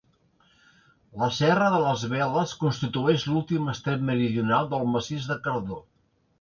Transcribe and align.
La 1.23 1.27
serra 1.39 1.67
de 1.73 1.81
les 1.83 2.07
Veles 2.15 2.55
constitueix 2.63 3.27
l'últim 3.29 3.71
estrep 3.77 4.09
meridional 4.11 4.75
del 4.75 4.93
Massís 4.97 5.33
de 5.33 5.41
Cardó. 5.49 5.83